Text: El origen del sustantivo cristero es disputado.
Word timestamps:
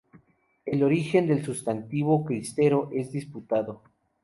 El 0.65 0.81
origen 0.81 1.27
del 1.27 1.45
sustantivo 1.45 2.25
cristero 2.25 2.89
es 2.91 3.11
disputado. 3.11 3.83